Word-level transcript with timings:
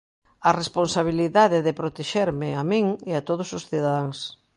A 0.49 0.51
responsabilidade 0.61 1.57
de 1.65 1.77
protexerme, 1.79 2.49
a 2.61 2.63
min, 2.71 2.85
e 3.09 3.11
a 3.19 3.21
todos 3.29 3.49
os 3.57 3.63
cidadáns. 3.69 4.19